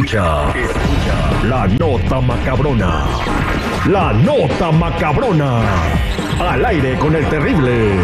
Escucha, 0.00 0.50
la 1.44 1.66
nota 1.78 2.22
macabrona. 2.22 3.04
La 3.86 4.14
nota 4.14 4.72
macabrona. 4.72 5.60
Al 6.40 6.64
aire 6.64 6.98
con 6.98 7.14
el 7.14 7.28
terrible. 7.28 7.98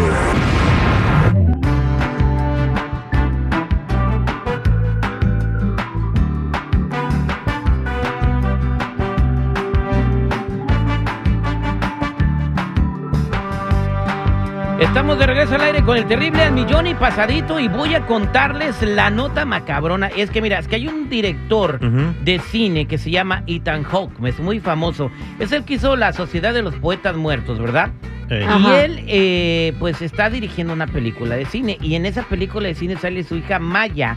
Estamos 14.79 15.17
de 15.17 15.25
regreso 15.25 15.55
al 15.55 15.61
aire 15.61 15.83
con 15.83 15.97
el 15.97 16.05
terrible 16.05 16.43
al 16.43 16.53
millón 16.53 16.85
y 16.85 16.93
pasadito 16.93 17.59
y 17.59 17.67
voy 17.67 17.95
a 17.95 18.05
contarles 18.05 18.79
la 18.83 19.09
nota 19.09 19.43
macabrona. 19.43 20.07
Es 20.07 20.29
que 20.29 20.39
mira, 20.39 20.59
es 20.59 20.67
que 20.67 20.75
hay 20.75 20.87
un 20.87 21.09
director 21.09 21.79
de 21.79 22.39
cine 22.39 22.85
que 22.85 22.99
se 22.99 23.09
llama 23.09 23.43
Ethan 23.47 23.83
Hawke, 23.83 24.13
es 24.25 24.39
muy 24.39 24.59
famoso. 24.59 25.09
Es 25.39 25.51
el 25.51 25.63
que 25.63 25.75
hizo 25.75 25.95
La 25.95 26.13
Sociedad 26.13 26.53
de 26.53 26.61
los 26.61 26.75
Poetas 26.75 27.15
Muertos, 27.15 27.59
¿verdad? 27.59 27.89
Y 28.29 28.67
él, 28.75 29.03
eh, 29.07 29.73
pues, 29.79 30.01
está 30.01 30.29
dirigiendo 30.29 30.73
una 30.73 30.85
película 30.85 31.35
de 31.35 31.45
cine. 31.45 31.77
Y 31.81 31.95
en 31.95 32.05
esa 32.05 32.23
película 32.23 32.67
de 32.67 32.75
cine 32.75 32.97
sale 32.97 33.23
su 33.23 33.35
hija 33.37 33.57
Maya, 33.57 34.15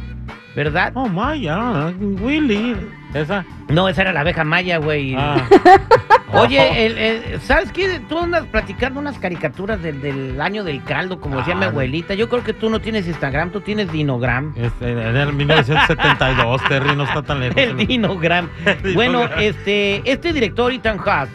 ¿verdad? 0.57 0.93
Oh, 0.95 1.09
Maya, 1.09 1.93
Willy. 1.99 2.77
Esa. 3.15 3.45
No, 3.69 3.89
esa 3.89 4.03
era 4.03 4.13
la 4.13 4.21
abeja 4.21 4.45
Maya, 4.45 4.79
güey. 4.79 5.15
Ah. 5.17 5.47
Oye, 6.33 6.87
el- 6.87 6.97
el- 6.99 7.41
¿sabes 7.41 7.73
qué? 7.73 8.01
Tú 8.09 8.17
andas 8.21 8.47
platicando 8.47 9.01
unas 9.01 9.19
caricaturas 9.19 9.83
del, 9.83 10.01
del 10.01 10.41
año 10.41 10.63
del 10.63 10.83
caldo, 10.85 11.21
como 11.21 11.39
decía 11.39 11.57
mi 11.57 11.65
Ah. 11.65 11.69
abuelita. 11.69 12.15
Yo 12.15 12.29
creo 12.29 12.45
que 12.45 12.53
tú 12.53 12.71
no 12.71 12.81
tienes 12.81 13.09
Instagram, 13.09 13.51
tú 13.51 13.61
tienes 13.63 13.91
Dinogram. 13.91 14.53
Este, 14.57 14.93
en 14.93 15.17
el 15.17 15.33
1972, 15.33 16.63
Terry, 16.69 16.95
no 16.95 17.03
está 17.05 17.23
tan 17.23 17.41
lejos. 17.41 17.57
El 17.61 17.77
Dinogram. 17.77 18.49
Bueno, 18.95 19.25
este, 19.39 20.03
este 20.11 20.33
director, 20.33 20.73
Ethan 20.73 20.99
Hawke, 20.99 21.31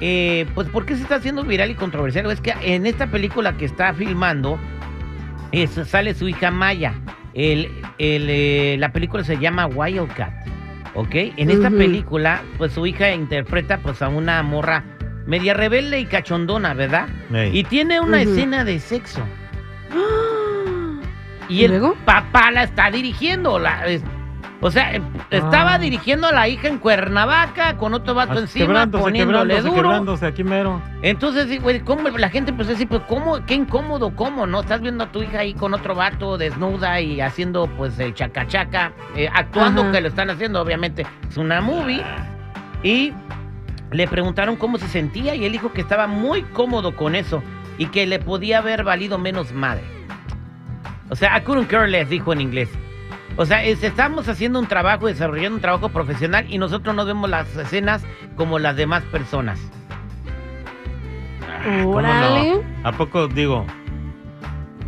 eh, 0.00 0.46
pues, 0.54 0.68
¿por 0.68 0.86
qué 0.86 0.96
se 0.96 1.02
está 1.02 1.16
haciendo 1.16 1.44
viral 1.44 1.70
y 1.70 1.74
controversial? 1.74 2.30
Es 2.30 2.40
que 2.40 2.54
en 2.62 2.86
esta 2.86 3.08
película 3.08 3.58
que 3.58 3.66
está 3.66 3.92
filmando, 3.92 4.58
es- 5.52 5.78
sale 5.86 6.14
su 6.14 6.28
hija 6.28 6.50
Maya. 6.50 6.94
El, 7.34 7.70
el, 8.00 8.26
eh, 8.30 8.76
la 8.78 8.92
película 8.92 9.22
se 9.22 9.36
llama 9.36 9.66
Wildcat, 9.66 10.32
¿ok? 10.94 11.14
En 11.36 11.50
esta 11.50 11.68
película, 11.70 12.40
pues 12.56 12.72
su 12.72 12.86
hija 12.86 13.12
interpreta 13.12 13.78
pues 13.78 14.00
a 14.00 14.08
una 14.08 14.42
morra 14.42 14.82
media 15.26 15.52
rebelde 15.52 16.00
y 16.00 16.06
cachondona, 16.06 16.72
¿verdad? 16.72 17.08
Y 17.52 17.62
tiene 17.64 18.00
una 18.00 18.22
escena 18.22 18.64
de 18.64 18.80
sexo. 18.80 19.20
Y, 21.48 21.62
¿Y 21.62 21.64
el 21.64 21.72
luego? 21.72 21.96
papá 22.04 22.52
la 22.52 22.62
está 22.62 22.92
dirigiendo. 22.92 23.58
La, 23.58 23.84
o 24.60 24.70
sea, 24.70 24.94
eh, 24.94 25.02
estaba 25.30 25.74
Ah. 25.74 25.78
dirigiendo 25.78 26.26
a 26.26 26.32
la 26.32 26.46
hija 26.48 26.68
en 26.68 26.78
Cuernavaca 26.78 27.76
con 27.76 27.94
otro 27.94 28.14
vato 28.14 28.34
Ah, 28.36 28.40
encima, 28.40 28.66
quebrándose, 28.66 29.02
poniéndole 29.04 29.54
quebrándose, 29.54 29.68
duro. 29.68 29.82
quebrándose 29.88 30.26
aquí 30.26 30.44
mero. 30.44 30.82
Entonces, 31.02 31.62
güey, 31.62 31.80
¿cómo 31.80 32.08
la 32.10 32.28
gente 32.28 32.50
empezó 32.50 32.70
a 32.70 32.72
decir, 32.72 32.88
pues, 32.88 33.02
¿cómo? 33.08 33.44
Qué 33.46 33.54
incómodo, 33.54 34.14
¿cómo? 34.14 34.46
¿No? 34.46 34.60
Estás 34.60 34.80
viendo 34.82 35.04
a 35.04 35.12
tu 35.12 35.22
hija 35.22 35.38
ahí 35.40 35.54
con 35.54 35.72
otro 35.74 35.94
vato 35.94 36.36
desnuda 36.38 37.00
y 37.00 37.20
haciendo, 37.20 37.66
pues, 37.76 37.98
el 37.98 38.12
chacachaca, 38.14 38.92
eh, 39.16 39.28
actuando 39.32 39.82
Ajá. 39.82 39.92
que 39.92 40.00
lo 40.02 40.08
están 40.08 40.30
haciendo, 40.30 40.60
obviamente. 40.60 41.06
Es 41.28 41.36
una 41.36 41.60
movie. 41.60 42.02
Y 42.82 43.12
le 43.92 44.06
preguntaron 44.08 44.56
cómo 44.56 44.78
se 44.78 44.88
sentía 44.88 45.34
y 45.34 45.44
él 45.46 45.52
dijo 45.52 45.72
que 45.72 45.80
estaba 45.80 46.06
muy 46.06 46.42
cómodo 46.42 46.94
con 46.96 47.14
eso 47.14 47.42
y 47.78 47.86
que 47.86 48.06
le 48.06 48.18
podía 48.18 48.58
haber 48.58 48.84
valido 48.84 49.16
menos 49.18 49.52
madre. 49.52 49.84
O 51.08 51.16
sea, 51.16 51.36
I 51.36 51.40
couldn't 51.42 51.68
care 51.68 51.88
less, 51.88 52.08
dijo 52.08 52.32
en 52.32 52.40
inglés. 52.40 52.68
O 53.40 53.46
sea, 53.46 53.64
es- 53.64 53.82
estamos 53.82 54.28
haciendo 54.28 54.58
un 54.58 54.66
trabajo, 54.66 55.06
desarrollando 55.06 55.54
un 55.56 55.62
trabajo 55.62 55.88
profesional 55.88 56.44
y 56.50 56.58
nosotros 56.58 56.94
no 56.94 57.06
vemos 57.06 57.30
las 57.30 57.56
escenas 57.56 58.04
como 58.36 58.58
las 58.58 58.76
demás 58.76 59.02
personas. 59.04 59.58
Ah, 61.48 61.80
¿cómo 61.82 62.02
no? 62.02 62.62
¿A 62.84 62.92
poco 62.92 63.28
digo? 63.28 63.64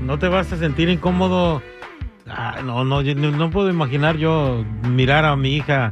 ¿No 0.03 0.19
te 0.19 0.29
vas 0.29 0.53
a 0.53 0.59
sentir 0.59 0.91
incómodo? 0.91 1.63
Ah, 2.29 2.57
no, 2.63 2.85
no, 2.85 3.01
yo 3.01 3.15
no, 3.15 3.31
no 3.31 3.49
puedo 3.49 3.71
imaginar 3.71 4.19
yo 4.19 4.67
mirar 4.87 5.25
a 5.25 5.35
mi 5.35 5.57
hija 5.57 5.91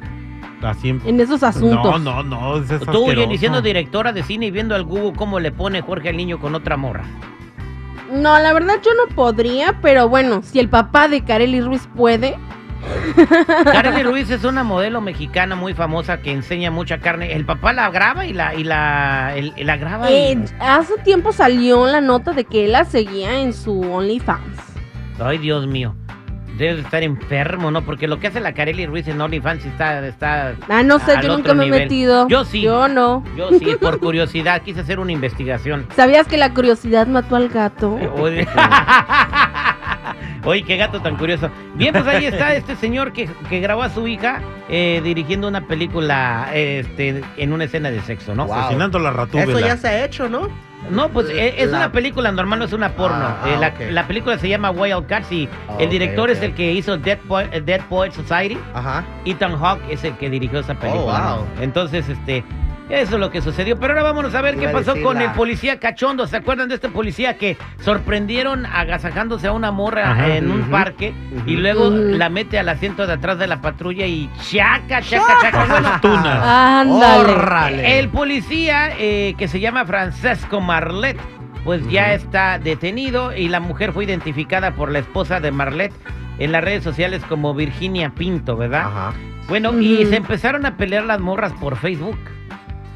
así. 0.63 0.91
en- 0.91 1.01
En 1.07 1.19
esos 1.19 1.43
asuntos. 1.43 1.99
No, 2.03 2.23
no, 2.23 2.23
no, 2.23 2.57
es 2.59 2.69
Tú. 2.81 3.07
Jenny, 3.07 3.39
siendo 3.39 3.63
directora 3.63 4.13
de 4.13 4.23
cine 4.23 4.47
y 4.47 4.51
viendo 4.51 4.75
al 4.75 4.85
Google 4.85 5.15
cómo 5.17 5.41
le 5.41 5.51
pone 5.51 5.81
Jorge 5.81 6.11
al 6.11 6.17
niño 6.19 6.39
con 6.39 6.55
otra 6.55 6.77
morra. 6.77 7.05
No, 8.13 8.39
la 8.39 8.53
verdad 8.53 8.75
yo 8.85 8.91
no 8.95 9.15
podría, 9.15 9.79
pero 9.81 10.11
bueno, 10.11 10.43
si 10.43 10.59
el 10.59 10.69
papá 10.69 11.09
de 11.09 11.25
Kareli 11.25 11.63
Ruiz 11.63 11.89
puede. 11.97 12.37
Kareli 13.65 14.03
Ruiz 14.03 14.31
es 14.31 14.45
una 14.45 14.63
modelo 14.65 15.01
mexicana 15.01 15.55
muy 15.57 15.75
famosa 15.75 16.21
que 16.21 16.33
enseña 16.33 16.71
mucha 16.71 16.99
carne. 16.99 17.35
El 17.35 17.45
papá 17.45 17.73
la 17.73 17.91
graba 17.91 18.27
y 18.27 18.33
la, 18.33 18.55
y 18.55 18.65
la, 18.65 19.33
el- 19.37 19.53
la 19.59 19.77
graba. 19.77 20.11
y- 20.11 20.15
Eh, 20.15 20.45
hace 20.61 20.97
tiempo 21.05 21.33
salió 21.33 21.87
la 21.87 22.01
nota 22.01 22.33
de 22.33 22.45
que 22.45 22.65
él 22.67 22.73
la 22.73 22.85
seguía 22.85 23.41
en 23.41 23.53
su 23.53 23.81
OnlyFans. 23.81 24.59
Ay, 25.19 25.39
Dios 25.39 25.67
mío. 25.67 25.95
Debe 26.57 26.75
de 26.75 26.81
estar 26.83 27.03
enfermo, 27.03 27.71
¿no? 27.71 27.83
Porque 27.83 28.07
lo 28.07 28.21
que 28.21 28.27
hace 28.27 28.39
la 28.39 28.53
Kareli 28.53 28.85
Ruiz 28.85 29.09
en 29.09 29.19
OnlyFans 29.19 29.65
está, 29.65 30.07
está... 30.07 30.53
Ah, 30.69 30.83
no 30.83 30.99
sé, 30.99 31.15
yo 31.23 31.35
nunca 31.35 31.55
me 31.55 31.65
he 31.67 31.71
metido. 31.71 32.29
Yo 32.29 32.45
sí. 32.45 32.61
Yo 32.61 32.87
no. 32.87 33.25
Yo 33.35 33.49
sí, 33.59 33.77
por 33.81 33.99
curiosidad, 33.99 34.61
quise 34.61 34.81
hacer 34.81 35.01
una 35.01 35.11
investigación. 35.13 35.87
¿Sabías 35.97 36.27
que 36.27 36.37
la 36.37 36.53
curiosidad 36.53 37.07
mató 37.07 37.37
al 37.37 37.49
gato? 37.49 37.99
Oye, 40.45 40.63
qué 40.63 40.77
gato 40.77 41.01
tan 41.01 41.17
curioso. 41.17 41.51
Bien, 41.75 41.93
pues 41.93 42.07
ahí 42.07 42.25
está 42.25 42.55
este 42.55 42.75
señor 42.77 43.13
que, 43.13 43.29
que 43.49 43.61
grabó 43.61 43.83
a 43.83 43.91
su 43.91 44.07
hija 44.09 44.41
eh, 44.69 45.01
dirigiendo 45.05 45.49
una 45.49 45.67
película 45.67 46.49
este, 46.55 47.23
en 47.37 47.53
una 47.53 47.65
escena 47.65 47.91
de 47.91 48.01
sexo, 48.03 48.35
¿no? 48.35 48.47
Wow. 48.47 48.55
Asesinando 48.57 48.99
la 48.99 49.11
ratúbela. 49.11 49.51
Eso 49.53 49.61
ya 49.61 49.77
se 49.77 49.89
ha 49.89 50.05
hecho, 50.05 50.29
¿no? 50.29 50.49
No, 50.91 51.11
pues 51.11 51.29
eh, 51.29 51.57
es 51.59 51.71
La- 51.71 51.77
una 51.79 51.93
película 51.93 52.33
normal, 52.33 52.59
no 52.61 52.65
es 52.65 52.73
una 52.73 52.89
porno. 52.97 53.19
Ah, 53.23 53.45
Eh, 53.47 53.55
ah, 53.63 53.73
la, 53.91 54.07
película 54.07 54.39
se 54.39 54.49
llama 54.49 54.71
Wild 54.71 55.07
Cats 55.07 55.31
y 55.31 55.47
Ah, 55.69 55.77
el 55.79 55.91
director 55.91 56.31
es 56.31 56.41
el 56.43 56.55
que 56.55 56.73
hizo 56.73 56.97
Dead, 56.97 57.19
Po- 57.19 57.39
Dead 57.43 57.81
Poet 57.89 58.13
Society. 58.13 58.59
Ajá. 58.75 59.05
Ethan 59.27 59.59
Hawke 59.59 59.83
es 59.91 60.03
el 60.05 60.17
que 60.17 60.31
dirigió 60.31 60.61
esa 60.61 60.75
película. 60.75 61.35
Oh, 61.35 61.37
wow. 61.37 61.47
¿no? 61.57 61.63
Entonces, 61.63 62.09
este, 62.09 62.43
eso 62.91 63.15
es 63.15 63.21
lo 63.21 63.31
que 63.31 63.41
sucedió. 63.41 63.79
Pero 63.79 63.93
ahora 63.95 64.03
vámonos 64.03 64.35
a 64.35 64.43
ver 64.43 64.55
Iba 64.55 64.67
qué 64.67 64.69
pasó 64.73 65.01
con 65.01 65.17
la- 65.17 65.25
el 65.25 65.31
policía 65.33 65.79
cachondo. 65.79 66.27
¿Se 66.27 66.37
acuerdan 66.37 66.69
de 66.69 66.75
este 66.75 66.89
policía 66.89 67.37
que 67.39 67.57
sorprendieron 67.81 68.67
agasajándose 68.67 69.47
a 69.47 69.53
una 69.53 69.71
morra 69.73 70.11
Ajá. 70.13 70.37
en 70.37 70.51
un 70.51 70.63
parque 70.71 71.15
y 71.47 71.57
luego 71.57 71.91
la 71.91 72.29
mete 72.29 72.59
al 72.59 72.69
asiento 72.69 73.07
de 73.07 73.15
atrás 73.15 73.39
de 73.39 73.47
la 73.47 73.61
patrulla 73.61 74.07
y 74.07 74.29
chaca, 74.51 75.01
chaca, 75.03 75.37
chaca. 75.41 75.67
Bueno. 75.67 76.29
Ándale. 76.29 77.31
Órale. 77.33 77.99
el 78.01 78.09
policía 78.09 78.91
eh, 78.99 79.35
que 79.39 79.49
se 79.49 79.61
llama 79.61 79.85
Francesco 79.85 80.61
Marlet, 80.61 81.17
pues 81.65 81.87
ya 81.91 82.13
está 82.15 82.59
detenido 82.59 83.35
y 83.37 83.49
la 83.49 83.61
mujer 83.61 83.93
fue 83.93 84.05
identificada 84.05 84.73
por 84.73 84.91
la 84.91 84.99
esposa 85.01 85.41
de 85.41 85.51
Marlet 85.53 85.93
en 86.39 86.53
las 86.53 86.65
redes 86.65 86.83
sociales 86.83 87.23
como 87.29 87.55
Virginia 87.55 88.11
Pinto, 88.11 88.57
¿verdad? 88.57 88.83
Ajá. 88.87 89.13
Bueno, 89.49 89.79
y 89.81 90.07
se 90.07 90.17
empezaron 90.17 90.65
a 90.65 90.77
pelear 90.77 91.05
las 91.05 91.21
morras 91.21 91.53
por 91.61 91.77
Facebook. 91.77 92.17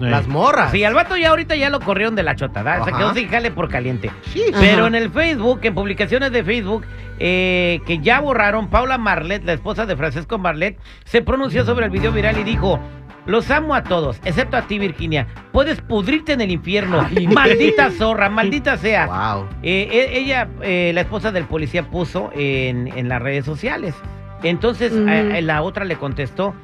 Las 0.01 0.27
morras. 0.27 0.73
Sí, 0.73 0.83
al 0.83 0.93
vato 0.95 1.17
ya 1.17 1.31
ahorita 1.31 1.55
ya 1.57 1.71
lo 1.71 1.79
corrieron 1.81 2.15
de 2.17 2.23
la 2.25 2.35
chota, 2.35 2.63
¿verdad? 2.63 2.85
Se 2.85 2.91
Ajá. 2.91 2.99
quedó 2.99 3.15
sin 3.15 3.29
jale 3.29 3.51
por 3.53 3.69
caliente. 3.69 4.09
Ajá. 4.09 4.59
Pero 4.61 4.87
en 4.89 4.95
el 4.97 5.11
Facebook, 5.11 5.61
en 5.63 5.75
publicaciones 5.75 6.33
de 6.33 6.43
Facebook, 6.43 6.85
eh, 7.21 7.81
que 7.87 7.99
ya 8.01 8.21
borraron, 8.21 8.69
Paula 8.69 8.99
Marlet, 8.99 9.45
la 9.45 9.53
esposa 9.53 9.87
de 9.87 9.97
Francisco 9.97 10.37
Marlet, 10.39 10.79
se 11.05 11.23
pronunció 11.23 11.65
sobre 11.65 11.85
el 11.87 11.91
video 11.93 12.11
viral 12.11 12.37
y 12.39 12.43
dijo, 12.43 12.81
los 13.27 13.51
amo 13.51 13.75
a 13.75 13.85
todos, 13.85 14.21
excepto 14.25 14.57
a 14.57 14.63
ti, 14.63 14.79
Virginia. 14.79 15.29
Puedes 15.53 15.81
pudrirte 15.81 16.33
en 16.33 16.41
el 16.43 16.51
infierno, 16.51 17.09
maldita 17.33 17.91
zorra, 17.93 18.29
maldita 18.29 18.77
sea. 18.77 19.07
Wow. 19.37 19.47
Eh, 19.63 19.89
e- 19.91 20.19
ella, 20.19 20.49
eh, 20.61 20.91
la 20.93 21.03
esposa 21.03 21.31
del 21.33 21.45
policía, 21.45 21.85
puso 21.85 22.31
en, 22.35 22.89
en 22.99 23.09
las 23.09 23.23
redes 23.23 23.45
sociales. 23.45 23.95
Entonces 24.43 24.93
a- 25.09 25.37
a 25.37 25.41
la 25.41 25.63
otra 25.63 25.85
le 25.87 25.97
contestó, 25.97 26.55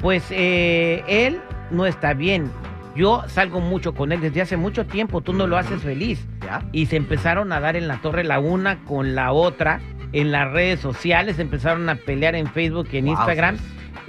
pues 0.00 0.24
eh, 0.30 1.04
él 1.06 1.40
no 1.70 1.86
está 1.86 2.14
bien. 2.14 2.50
Yo 2.98 3.22
salgo 3.28 3.60
mucho 3.60 3.94
con 3.94 4.10
él 4.12 4.20
desde 4.20 4.42
hace 4.42 4.56
mucho 4.56 4.84
tiempo, 4.84 5.20
tú 5.20 5.32
no 5.32 5.46
lo 5.46 5.56
haces 5.56 5.80
feliz. 5.80 6.26
¿Ya? 6.44 6.64
Y 6.72 6.86
se 6.86 6.96
empezaron 6.96 7.52
a 7.52 7.60
dar 7.60 7.76
en 7.76 7.86
la 7.86 8.00
torre 8.02 8.24
la 8.24 8.40
una 8.40 8.84
con 8.84 9.14
la 9.14 9.30
otra 9.32 9.80
en 10.12 10.32
las 10.32 10.50
redes 10.50 10.80
sociales, 10.80 11.38
empezaron 11.38 11.88
a 11.88 11.94
pelear 11.94 12.34
en 12.34 12.48
Facebook 12.48 12.88
y 12.92 12.96
en 12.98 13.04
Wow. 13.06 13.14
Instagram. 13.14 13.56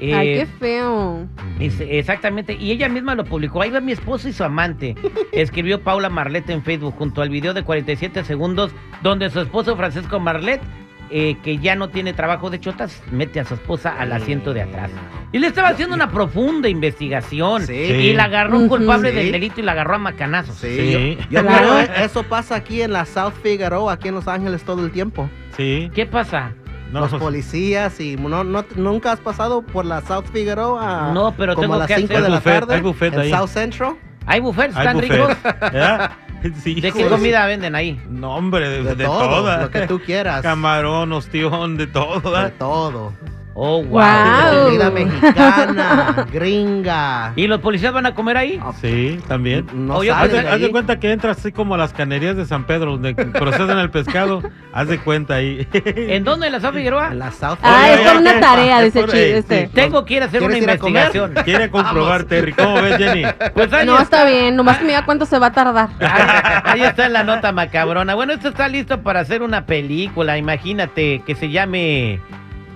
Ay, 0.01 0.29
Eh, 0.29 0.35
qué 0.39 0.45
feo. 0.59 1.27
es- 1.59 1.81
exactamente, 1.81 2.53
y 2.53 2.71
ella 2.71 2.87
misma 2.89 3.15
lo 3.15 3.25
publicó. 3.25 3.61
Ahí 3.61 3.69
va 3.69 3.81
mi 3.81 3.91
esposo 3.91 4.27
y 4.29 4.33
su 4.33 4.43
amante. 4.45 4.95
Escribió 5.33 5.81
Paula 5.83 6.09
Marlet 6.09 6.49
en 6.49 6.63
Facebook 6.63 6.95
junto 6.97 7.21
al 7.21 7.29
video 7.29 7.53
de 7.53 7.63
47 7.63 8.23
segundos 8.23 8.71
donde 9.03 9.29
su 9.29 9.41
esposo 9.41 9.75
Francisco 9.75 10.19
Marlet, 10.19 10.61
eh, 11.11 11.37
que 11.43 11.57
ya 11.57 11.75
no 11.75 11.89
tiene 11.89 12.13
trabajo 12.13 12.49
de 12.49 12.59
chotas, 12.59 13.01
mete 13.11 13.39
a 13.39 13.45
su 13.45 13.53
esposa 13.55 13.95
al 13.99 14.11
asiento 14.13 14.53
de 14.53 14.61
atrás. 14.61 14.91
Y 15.31 15.39
le 15.39 15.47
estaba 15.47 15.69
haciendo 15.69 15.95
una 15.95 16.09
profunda 16.11 16.69
investigación. 16.69 17.65
Sí. 17.67 17.73
Y 17.73 18.13
la 18.13 18.25
agarró 18.25 18.57
un 18.57 18.67
culpable 18.67 19.09
Sí. 19.11 19.15
del 19.15 19.31
delito 19.31 19.59
y 19.59 19.63
la 19.63 19.71
agarró 19.73 19.95
a 19.95 19.99
macanazos. 19.99 20.55
Sí. 20.55 20.67
Sí. 20.77 21.17
Yo, 21.29 21.41
yo 21.41 21.47
Claro. 21.47 21.79
eso 22.03 22.23
pasa 22.23 22.55
aquí 22.55 22.81
en 22.81 22.93
la 22.93 23.05
South 23.05 23.33
Figueroa, 23.43 23.93
aquí 23.93 24.07
en 24.07 24.15
Los 24.15 24.27
Ángeles 24.27 24.63
todo 24.63 24.83
el 24.85 24.91
tiempo. 24.91 25.29
Sí. 25.57 25.91
¿Qué 25.93 26.05
pasa? 26.05 26.53
No, 26.91 27.01
los 27.01 27.13
policías 27.15 27.99
y 27.99 28.15
no, 28.15 28.43
no, 28.43 28.65
nunca 28.75 29.11
has 29.11 29.19
pasado 29.19 29.61
por 29.61 29.85
la 29.85 30.01
South 30.01 30.25
Figueroa 30.33 31.11
No, 31.13 31.35
pero 31.37 31.53
como 31.53 31.61
tengo 31.61 31.73
a 31.75 31.77
las 31.79 31.87
que 31.87 31.97
5 31.97 32.13
hacer- 32.13 32.17
de 32.21 32.25
Hay 32.25 32.31
la 32.31 32.37
buffet, 32.39 32.53
tarde 32.61 32.75
hay 32.75 32.81
buffet 32.81 33.13
en 33.13 33.19
ahí. 33.19 33.29
South 33.31 33.47
Central 33.49 33.95
¿Hay 34.25 34.39
buffets? 34.39 34.75
Hay 34.75 34.87
¿Están 34.87 34.95
buffet. 34.97 35.11
ricos? 35.11 35.37
Sí, 36.63 36.79
¿De 36.79 36.91
qué 36.91 37.05
comida 37.07 37.45
venden 37.45 37.75
ahí? 37.75 37.99
No, 38.09 38.35
hombre, 38.35 38.69
de, 38.69 38.83
de, 38.83 38.95
de 38.95 39.05
todo 39.05 39.29
toda. 39.29 39.61
lo 39.63 39.71
que 39.71 39.87
tú 39.87 39.99
quieras 39.99 40.41
Camarón, 40.41 41.11
ostión, 41.11 41.77
de 41.77 41.87
todo. 41.87 42.19
de 42.21 42.29
¿verdad? 42.29 42.53
todo 42.57 43.13
Oh, 43.61 43.83
wow. 43.83 43.89
Guau. 43.89 44.63
comida 44.67 44.89
mexicana 44.89 46.25
gringa 46.31 47.33
¿Y 47.35 47.45
los 47.47 47.59
policías 47.59 47.91
van 47.91 48.05
a 48.05 48.15
comer 48.15 48.37
ahí? 48.37 48.57
Sí, 48.79 49.19
también. 49.27 49.67
no 49.73 49.97
Oye, 49.97 50.11
Haz 50.11 50.31
de, 50.31 50.39
haz 50.39 50.61
cuenta 50.69 50.97
que 50.99 51.11
entras 51.11 51.39
así 51.39 51.51
como 51.51 51.75
a 51.75 51.77
las 51.77 51.91
canerías 51.91 52.37
de 52.37 52.45
San 52.45 52.63
Pedro, 52.63 52.91
donde 52.91 53.13
procesan 53.15 53.77
el 53.79 53.89
pescado. 53.89 54.41
Haz 54.71 54.87
de 54.87 54.97
cuenta 54.99 55.35
ahí. 55.35 55.67
¿En 55.73 56.23
dónde? 56.23 56.47
¿En 56.47 56.53
la 56.53 56.61
San 56.61 56.73
Figueroa? 56.73 57.09
en 57.11 57.19
la 57.19 57.31
South 57.31 57.57
Ah, 57.61 57.81
Oye, 57.83 57.93
es 58.01 58.07
por 58.11 58.21
una 58.21 58.39
tarea, 58.39 58.81
dice 58.81 59.01
por- 59.01 59.11
Chi- 59.11 59.17
eh, 59.17 59.37
este. 59.39 59.65
sí. 59.67 59.71
Tengo 59.73 60.05
que 60.05 60.13
ir 60.15 60.23
a 60.23 60.27
hacer 60.27 60.41
una 60.41 60.57
investigación. 60.57 61.33
Quiere 61.43 61.69
comprobar. 61.69 62.23
Terry. 62.23 62.53
¿Cómo 62.53 62.75
ves, 62.75 62.97
Jenny? 62.97 63.23
Pues 63.53 63.73
ahí, 63.73 63.85
No, 63.85 63.93
está, 63.99 64.03
está 64.21 64.25
bien, 64.25 64.55
nomás 64.55 64.77
que 64.77 64.83
me 64.83 64.89
diga 64.91 65.03
cuánto 65.03 65.25
se 65.25 65.37
va 65.37 65.47
a 65.47 65.51
tardar. 65.51 65.89
ahí, 65.99 66.81
ahí 66.81 66.81
está 66.83 67.09
la 67.09 67.23
nota 67.25 67.51
macabrona. 67.51 68.15
Bueno, 68.15 68.31
esto 68.33 68.47
está 68.49 68.67
listo 68.69 69.01
para 69.01 69.19
hacer 69.19 69.41
una 69.41 69.65
película. 69.65 70.37
Imagínate 70.37 71.23
que 71.25 71.35
se 71.35 71.49
llame 71.49 72.19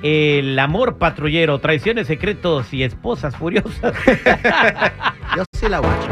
El 0.03 0.59
amor 0.59 0.97
patrullero, 0.97 1.59
traiciones 1.59 2.07
secretos 2.07 2.73
y 2.73 2.83
esposas 2.83 3.35
furiosas. 3.35 3.93
yo 5.35 5.43
sí 5.53 5.67
la 5.69 5.79
guacho 5.79 6.09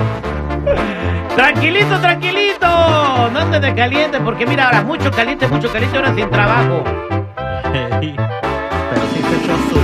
tranquilito, 1.36 2.00
tranquilito. 2.00 2.68
No 3.32 3.40
andes 3.40 3.62
de 3.62 3.74
caliente 3.74 4.20
porque 4.20 4.46
mira 4.46 4.66
ahora 4.66 4.82
mucho 4.84 5.12
caliente, 5.12 5.48
mucho 5.48 5.72
caliente 5.72 5.98
ahora 5.98 6.14
sin 6.14 6.30
trabajo. 6.30 6.84
pero 7.64 9.04
sí 9.14 9.22
se 9.22 9.36
echó 9.44 9.56
su 9.70 9.82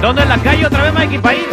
¿Dónde 0.00 0.22
en 0.22 0.28
la 0.28 0.38
calle 0.38 0.66
otra 0.66 0.82
vez, 0.84 0.94
Mikey, 0.94 1.18
para 1.18 1.34
ir? 1.34 1.48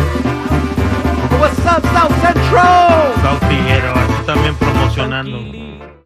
What's 1.39 1.59
up 1.59 1.83
South 1.93 2.15
Central 2.21 3.13
South 3.21 3.43
Figueroa, 3.49 4.07
también 4.25 4.55
promocionando. 4.55 5.87